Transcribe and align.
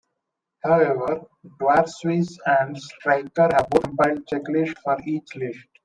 However, 0.63 1.27
Dwarshuis 1.45 2.35
and 2.47 2.75
Strycker 2.75 3.53
have 3.53 3.69
both 3.69 3.83
compiled 3.83 4.25
checklists 4.25 4.79
for 4.83 4.97
each 5.05 5.35
list. 5.35 5.67